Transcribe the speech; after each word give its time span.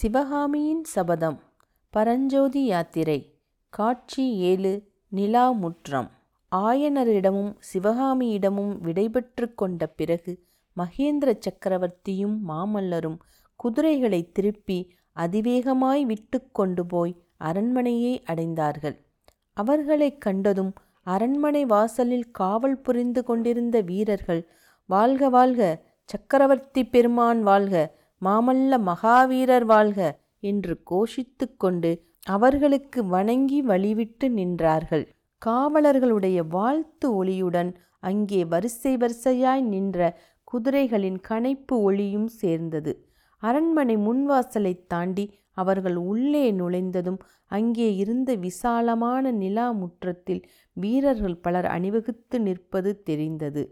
சிவகாமியின் 0.00 0.84
சபதம். 0.84 1.36
பரஞ்சோதி 1.90 2.64
யாத்திரை. 2.64 3.16
காட்சி 3.72 4.36
ஏழு 4.40 4.70
நிலா 5.08 5.50
முற்றம். 5.50 6.08
ஆயனரிடமும் 6.52 7.56
சிவகாமியிடமும் 7.72 8.72
விடைபெற்று 8.80 9.54
கொண்ட 9.54 9.86
பிறகு 9.86 10.32
மகேந்திர 10.76 11.38
சக்கரவர்த்தியும் 11.38 12.36
மாமல்லரும் 12.48 13.18
குதிரைகளை 13.56 14.32
திருப்பி 14.32 14.78
அதிவேகமாய் 15.16 16.02
விட்டு 16.02 16.50
கொண்டு 16.50 16.86
போய் 16.86 17.14
அரண்மனையை 17.38 18.22
அடைந்தார்கள். 18.26 18.96
அவர்களைக் 19.56 20.20
கண்டதும் 20.20 20.72
அரண்மனை 21.02 21.64
வாசலில் 21.64 22.30
காவல் 22.30 22.78
புரிந்து 22.78 23.24
கொண்டிருந்த 23.24 23.80
வீரர்கள் 23.80 24.42
வாழ்க 24.90 25.28
வாழ்க 25.28 25.62
சக்கரவர்த்தி 26.04 26.86
பெருமான் 26.86 27.42
வாழ்க! 27.42 27.74
மாமல்ல 28.22 28.78
மகாவீரர் 28.80 29.64
வாழ்க 29.64 30.00
என்று 30.40 30.74
கோஷித்து 30.90 31.46
கொண்டு 31.56 31.90
அவர்களுக்கு 32.26 33.00
வணங்கி 33.06 33.60
வழிவிட்டு 33.62 34.26
நின்றார்கள். 34.28 35.04
காவலர்களுடைய 35.42 36.38
வாழ்த்து 36.48 37.06
ஒளியுடன் 37.20 37.70
அங்கே 38.00 38.40
வரிசை 38.44 38.92
வரிசையாய் 38.96 39.62
நின்ற 39.64 39.98
குதிரைகளின் 40.48 41.18
கனைப்பு 41.28 41.74
ஒளியும் 41.82 42.30
சேர்ந்தது. 42.42 42.92
அரண்மனை 43.42 43.96
முன்வாசலை 43.96 44.74
தாண்டி 44.86 45.24
அவர்கள் 45.52 45.96
உள்ளே 45.96 46.44
நுழைந்ததும் 46.52 47.20
அங்கே 47.50 47.88
இருந்த 47.96 48.30
விசாலமான 48.34 49.30
நிலா 49.32 49.66
முற்றத்தில் 49.72 50.42
வீரர்கள் 50.76 51.38
பலர் 51.40 51.64
அணிவகுத்து 51.66 52.36
நிற்பது 52.40 52.90
தெரிந்தது. 53.02 53.62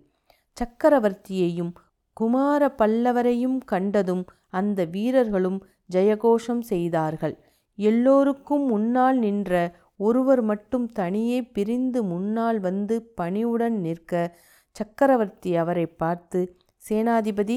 சக்கரவர்த்தியையும் 0.57 1.73
குமார 2.17 2.63
பல்லவரையும் 2.79 3.59
கண்டதும் 3.65 4.25
அந்த 4.49 4.85
வீரர்களும் 4.85 5.67
ஜெயகோஷம் 5.93 6.61
செய்தார்கள். 6.61 7.39
எல்லோருக்கும் 7.79 8.65
முன்னால் 8.67 9.19
நின்ற 9.19 9.53
ஒருவர் 9.97 10.43
மட்டும் 10.43 10.87
தனியே 10.87 11.43
பிரிந்து 11.43 12.03
முன்னால் 12.03 12.61
வந்து 12.61 13.03
பணிவுடன் 13.15 13.81
நிற்க 13.81 14.37
சக்கரவர்த்தி 14.71 15.57
அவரை 15.57 15.87
பார்த்து 15.87 16.57
சேனாதிபதி 16.89 17.57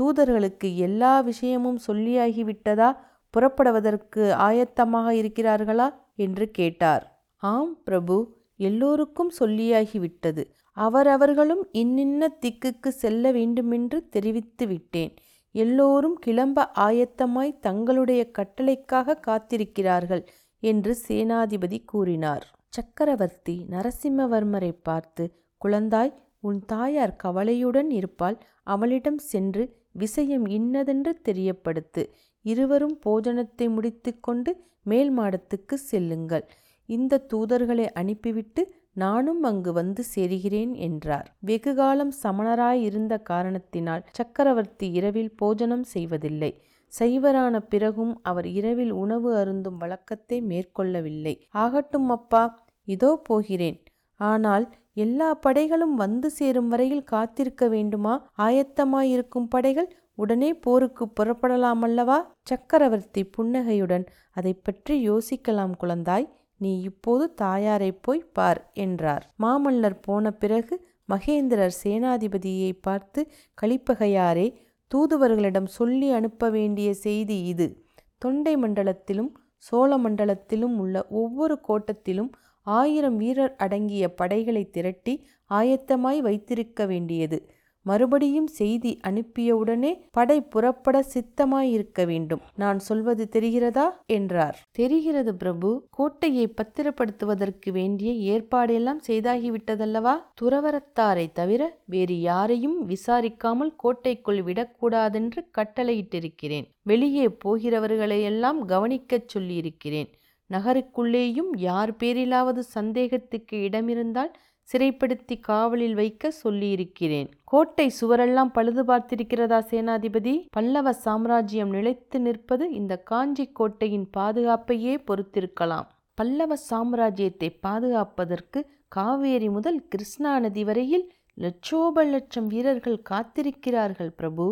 தூதர்களுக்கு 0.00 0.76
எல்லா 0.76 1.20
விஷயமும் 1.20 1.78
சொல்லியாகிவிட்டதா? 1.86 2.96
புறப்படுவதற்கு 3.30 4.32
ஆயத்தமாக 4.38 5.08
இருக்கிறார்களா? 5.22 5.88
என்று 6.16 6.50
கேட்டார். 6.50 7.24
ஆம் 7.36 7.82
பிரபு 7.84 8.36
எல்லோருக்கும் 8.56 9.32
சொல்லியாகிவிட்டது. 9.40 10.42
அவரவர்களும் 10.72 11.68
இன்னின்ன 11.72 12.38
திக்குக்கு 12.40 12.88
செல்ல 12.88 13.32
வேண்டுமென்று 13.32 14.08
தெரிவித்து 14.08 14.66
விட்டேன். 14.66 15.14
எல்லோரும் 15.54 16.16
கிளம்ப 16.18 16.58
ஆயத்தமாய் 16.78 17.58
தங்களுடைய 17.60 18.22
கட்டளைக்காக 18.38 19.18
காத்திருக்கிறார்கள் 19.26 20.22
என்று 20.62 20.92
சேனாதிபதி 21.08 21.78
கூறினார். 21.84 22.44
சக்கரவர்த்தி 22.68 23.54
நரசிம்மவர்மரை 23.70 24.72
பார்த்து 24.82 25.24
குழந்தாய் 25.60 26.12
உன் 26.40 26.60
தாயார் 26.66 27.16
கவலையுடன் 27.16 27.90
இருப்பாள். 27.90 28.36
அவளிடம் 28.64 29.20
சென்று 29.32 29.64
விஷயம் 29.92 30.46
இன்னதென்று 30.48 31.12
தெரியப்படுத்து. 31.28 32.02
இருவரும் 32.44 32.96
போஜனத்தை 33.06 33.66
முடித்துக்கொண்டு 33.68 34.52
மேல் 34.82 35.12
மாடத்துக்கு 35.18 35.76
செல்லுங்கள். 35.90 36.44
இந்த 36.88 37.22
தூதர்களை 37.32 37.86
அனுப்பிவிட்டு 37.92 38.62
நானும் 38.96 39.42
அங்கு 39.42 39.70
வந்து 39.72 40.02
சேருகிறேன் 40.14 40.72
என்றார். 40.86 41.28
வெகுகாலம் 41.40 42.12
சமணராய் 42.22 42.82
இருந்த 42.82 43.14
காரணத்தினால் 43.30 44.04
சக்கரவர்த்தி 44.10 44.88
இரவில் 44.90 45.32
போஜனம் 45.36 45.86
செய்வதில்லை. 45.94 46.52
சைவரான 46.92 47.54
பிறகும் 47.72 48.12
அவர் 48.22 48.48
இரவில் 48.58 48.92
உணவு 48.92 49.30
அருந்தும் 49.36 49.78
வழக்கத்தை 49.78 50.38
மேற்கொள்ளவில்லை. 50.42 51.34
ஆகட்டும் 51.64 52.08
அப்பா 52.08 52.42
இதோ 52.88 53.10
போகிறேன். 53.22 53.78
ஆனால் 54.20 54.64
எல்லா 54.94 55.28
படைகளும் 55.46 55.94
வந்து 55.94 56.28
சேரும் 56.30 56.68
வரையில் 56.68 57.04
காத்திருக்க 57.04 57.64
வேண்டுமா? 57.68 58.14
ஆயத்தமாயிருக்கும் 58.38 59.48
படைகள் 59.48 59.88
உடனே 60.14 60.50
போருக்கு 60.64 61.04
புறப்படலாமல்லவா? 61.18 62.18
சக்கரவர்த்தி 62.42 63.22
புன்னகையுடன் 63.24 64.04
அதை 64.32 64.52
பற்றி 64.66 64.94
யோசிக்கலாம் 65.10 65.74
குழந்தாய். 65.82 66.26
நீ 66.56 66.80
இப்போது 66.80 67.34
தாயாரை 67.34 67.92
போய் 67.92 68.30
பார் 68.32 68.70
என்றார். 68.74 69.34
மாமல்லர் 69.42 69.98
போன 70.00 70.30
பிறகு 70.30 70.86
மகேந்திரர் 71.08 71.74
சேனாதிபதியை 71.84 72.72
பார்த்து 72.80 73.30
கலிப்பகையாரே 73.62 74.54
தூதுவர்களிடம் 74.94 75.66
சொல்லி 75.66 76.10
அனுப்ப 76.10 76.50
வேண்டிய 76.50 76.94
செய்தி 76.94 77.42
இது. 77.42 77.84
தொண்டை 78.18 78.56
மண்டலத்திலும் 78.56 79.30
சோழ 79.56 79.98
மண்டலத்திலும் 79.98 80.76
உள்ள 80.76 81.06
ஒவ்வொரு 81.08 81.60
கோட்டத்திலும் 81.68 82.30
ஆயிரம் 82.62 83.16
வீரர் 83.16 83.56
அடங்கிய 83.56 84.14
படைகளை 84.14 84.70
திரட்டி 84.70 85.26
ஆயத்தமாய் 85.50 86.20
வைத்திருக்க 86.20 86.86
வேண்டியது. 86.86 87.48
மறுபடியும் 87.84 88.46
செய்தி 88.46 89.00
அனுப்பியவுடனே 89.08 89.92
படை 90.10 90.40
புறப்பட 90.40 91.04
சித்தமாயிருக்க 91.14 92.06
வேண்டும். 92.06 92.40
நான் 92.54 92.78
சொல்வது 92.78 93.28
தெரிகிறதா? 93.32 93.86
என்றார். 94.06 94.58
தெரிகிறது 94.72 95.34
பிரபு. 95.34 95.70
கோட்டையை 95.90 96.54
பத்திரப்படுத்துவதற்கு 96.56 97.70
வேண்டிய 97.72 98.12
ஏற்பாடெல்லாம் 98.32 99.00
செய்தாகிவிட்டதல்லவா? 99.08 100.14
துறவரத்தாரை 100.40 101.32
தவிர 101.32 101.62
வேறு 101.84 102.20
யாரையும் 102.20 102.78
விசாரிக்காமல் 102.88 103.72
கோட்டைக்குள் 103.76 104.42
விடக்கூடாதென்று 104.42 105.42
கட்டளையிட்டிருக்கிறேன். 105.58 106.66
வெளியே 106.82 107.26
போகிறவர்களையெல்லாம் 107.44 108.64
கவனிக்கச் 108.64 109.28
சொல்லியிருக்கிறேன். 109.28 110.10
நகருக்குள்ளேயும் 110.50 111.52
யார் 111.56 111.92
பேரிலாவது 111.92 112.58
சந்தேகத்துக்கு 112.58 113.56
இடமிருந்தால் 113.68 114.32
சிறைப்படுத்தி 114.72 115.40
காவலில் 115.40 115.94
வைக்க 115.94 116.30
சொல்லியிருக்கிறேன். 116.30 117.28
கோட்டை 117.44 117.86
சுவரெல்லாம் 118.00 118.52
பழுது 118.52 118.84
பார்த்திருக்கிறதா 118.84 119.58
சேனாதிபதி? 119.70 120.34
பல்லவ 120.50 120.92
சாம்ராஜ்யம் 120.92 121.70
நிலைத்து 121.70 122.20
நிற்பது 122.20 122.72
இந்த 122.72 122.96
காஞ்சி 122.96 123.46
கோட்டையின் 123.52 124.06
பாதுகாப்பையே 124.16 124.94
பொறுத்திருக்கலாம். 125.08 125.88
பல்லவ 126.14 126.56
சாம்ராஜ்யத்தை 126.70 127.48
பாதுகாப்பதற்கு 127.60 128.60
காவேரி 128.88 129.48
முதல் 129.48 129.88
கிருஷ்ணா 129.88 130.38
நதி 130.38 130.64
வரையில் 130.64 131.06
லட்சோப 131.34 132.04
லட்சம் 132.04 132.46
வீரர்கள் 132.46 132.98
காத்திருக்கிறார்கள் 133.10 134.12
பிரபு. 134.16 134.46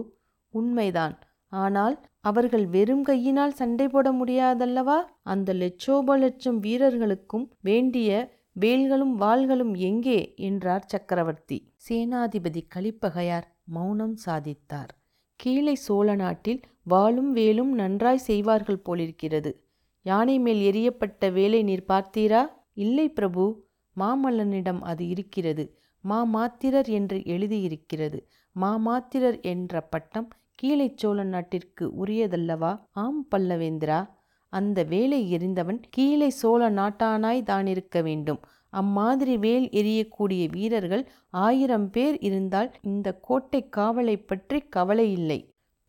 உண்மைதான். 0.55 1.15
ஆனால் 1.53 1.97
அவர்கள் 2.21 2.67
வெறும் 2.67 3.03
கையினால் 3.03 3.53
சண்டை 3.53 3.89
போட 3.89 4.13
முடியாதல்லவா? 4.13 4.99
அந்த 5.23 5.53
லட்சோப 5.53 6.17
லட்சம் 6.17 6.59
வீரர்களுக்கும் 6.59 7.47
வேண்டிய 7.61 8.41
வேல்களும் 8.61 9.15
வாள்களும் 9.21 9.77
எங்கே? 9.77 10.35
என்றார் 10.37 10.85
சக்கரவர்த்தி. 10.87 11.73
சேனாதிபதி 11.89 12.61
கலிப்பகையார் 12.75 13.47
மௌனம் 13.65 14.17
சாதித்தார். 14.27 14.93
கீழே 15.37 15.75
சோழ 15.75 16.15
நாட்டில் 16.15 16.61
வாளும் 16.83 17.33
வேலும் 17.33 17.73
நன்றாய் 17.73 18.17
செய்வார்கள் 18.17 18.79
போலிருக்கிறது. 18.79 19.65
யானை 20.03 20.39
மேல் 20.39 20.63
எரியப்பட்ட 20.71 21.33
வேலை 21.33 21.63
நீர் 21.63 21.85
பார்த்தீரா? 21.89 22.47
இல்லை 22.75 23.09
பிரபு 23.09 23.65
மாமல்லனிடம் 23.97 24.81
அது 24.81 25.09
இருக்கிறது. 25.09 25.79
மாமாத்திரர் 26.09 26.89
என்று 26.89 27.25
எழுதியிருக்கிறது. 27.25 28.29
மாமாத்திரர் 28.61 29.41
என்ற 29.43 29.81
பட்டம் 29.81 30.29
கீழே 30.55 30.93
சோழ 30.97 31.25
நாட்டிற்கு 31.25 31.93
உரியதல்லவா? 32.05 32.81
ஆம் 32.91 33.27
பல்லவேந்திரா. 33.31 34.09
அந்த 34.53 34.79
வேலை 34.95 35.21
எறிந்தவன் 35.37 35.81
கீழே 35.91 36.29
சோழ 36.41 36.71
நாட்டானாய் 36.71 37.43
தானிருக்க 37.43 38.03
வேண்டும். 38.03 38.41
அம்மாதிரி 38.73 39.35
வேல் 39.39 39.67
எரியக்கூடிய 39.81 40.43
வீரர்கள் 40.51 41.05
ஆயிரம் 41.31 41.89
பேர் 41.91 42.19
இருந்தால் 42.19 42.71
இந்த 42.83 43.09
கோட்டை 43.21 43.61
காவலை 43.77 44.17
பற்றி 44.27 44.61
கவலை 44.77 45.09
இல்லை. 45.13 45.41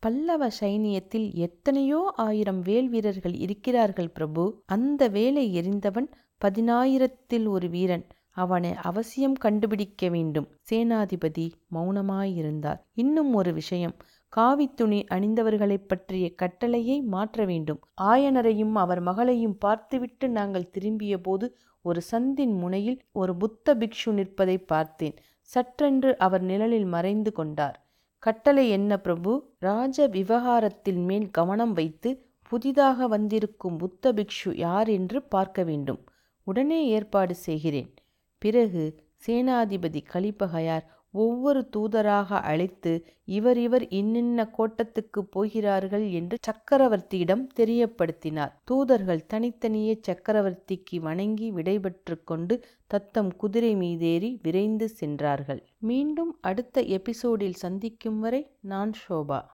பல்லவ 0.02 0.48
சைனியத்தில் 0.60 1.28
எத்தனையோ 1.46 2.00
ஆயிரம் 2.26 2.60
வேல் 2.60 2.88
வீரர்கள் 2.88 3.36
இருக்கிறார்கள் 3.44 4.10
பிரபு. 4.10 4.42
அந்த 4.66 5.08
வேலை 5.08 5.44
எறிந்தவன் 5.60 6.08
பதினாயிரத்தில் 6.44 7.46
ஒரு 7.46 7.68
வீரன். 7.68 8.04
அவனை 8.36 8.72
அவசியம் 8.82 9.36
கண்டுபிடிக்க 9.44 10.08
வேண்டும். 10.08 10.48
சேனாதிபதி 10.70 11.46
மௌனமாயிருந்தார். 11.74 12.80
இன்னும் 12.94 13.32
ஒரு 13.34 13.52
விஷயம். 13.52 13.94
காவித்துணி 14.36 15.04
அணிந்தவர்களைப் 15.10 15.88
பற்றிய 15.88 16.34
கட்டளையை 16.34 17.00
மாற்ற 17.02 17.44
வேண்டும். 17.44 17.80
ஆயனரையும் 18.02 18.72
அவர் 18.72 19.00
மகளையும் 19.00 19.58
பார்த்துவிட்டு 19.58 20.28
நாங்கள் 20.28 20.70
திரும்பிய 20.70 21.20
போது 21.20 21.56
ஒரு 21.82 22.00
சந்தின் 22.12 22.58
முனையில் 22.58 23.02
ஒரு 23.12 23.36
புத்த 23.36 23.74
பிக்ஷு 23.74 24.12
நிற்பதை 24.12 24.58
பார்த்தேன். 24.58 25.14
சற்றென்று 25.54 26.16
அவர் 26.16 26.42
நிழலில் 26.42 26.84
மறைந்து 26.84 27.32
கொண்டார். 27.32 27.86
கட்டளை 28.18 28.68
என்ன 28.68 29.00
பிரபு? 29.00 29.50
ராஜ 29.58 30.06
விவகாரத்தின் 30.06 31.04
மேல் 31.04 31.30
கவனம் 31.30 31.72
வைத்து 31.72 32.26
புதிதாக 32.42 33.06
வந்திருக்கும் 33.06 33.76
புத்த 33.76 34.12
பிக்ஷு 34.12 34.56
யார் 34.56 34.88
என்று 34.88 35.22
பார்க்க 35.22 35.62
வேண்டும். 35.62 36.04
உடனே 36.44 36.86
ஏற்பாடு 36.86 37.34
செய்கிறேன். 37.34 37.94
பிறகு 38.38 39.02
சேனாதிபதி 39.26 40.02
கலிப்பகையார் 40.12 40.84
ஒவ்வொரு 41.14 41.60
தூதராக 41.76 42.40
அழைத்து 42.50 42.92
இவர் 43.28 43.58
இவர் 43.58 43.84
இன்னின்ன 43.88 44.46
கோட்டத்துக்கு 44.56 45.20
போகிறார்கள் 45.24 46.06
என்று 46.10 46.36
சக்கரவர்த்தியிடம் 46.48 47.44
தெரியப்படுத்தினார். 47.56 48.52
தூதர்கள் 48.64 49.22
தனித்தனியே 49.26 49.94
சக்கரவர்த்திக்கு 50.08 50.98
வணங்கி 51.00 51.48
விடைபெற்று 51.52 52.16
கொண்டு 52.24 52.56
தத்தம் 52.86 53.32
குதிரை 53.36 53.72
மீதேறி 53.76 54.30
விரைந்து 54.42 54.88
சென்றார்கள். 55.00 55.62
மீண்டும் 55.90 56.32
அடுத்த 56.40 56.82
எபிசோடில் 56.98 57.60
சந்திக்கும் 57.64 58.20
வரை 58.20 58.42
நான் 58.72 58.94
ஷோபா. 59.02 59.40